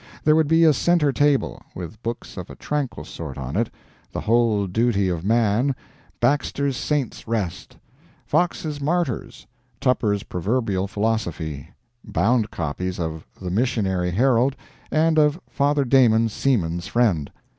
There 0.23 0.35
would 0.35 0.47
be 0.47 0.63
a 0.63 0.73
center 0.73 1.11
table, 1.11 1.61
with 1.75 2.01
books 2.01 2.35
of 2.35 2.49
a 2.49 2.55
tranquil 2.55 3.05
sort 3.05 3.37
on 3.37 3.55
it: 3.55 3.69
The 4.11 4.21
Whole 4.21 4.65
Duty 4.65 5.09
of 5.09 5.23
Man, 5.23 5.75
Baxter's 6.19 6.75
Saints' 6.75 7.27
Rest, 7.27 7.77
Fox's 8.25 8.81
Martyrs, 8.81 9.45
Tupper's 9.79 10.23
Proverbial 10.23 10.87
Philosophy, 10.87 11.69
bound 12.03 12.49
copies 12.49 12.99
of 12.99 13.27
The 13.39 13.51
Missionary 13.51 14.09
Herald 14.09 14.55
and 14.89 15.19
of 15.19 15.39
Father 15.47 15.85
Damon's 15.85 16.33
Seaman's 16.33 16.87
Friend. 16.87 17.31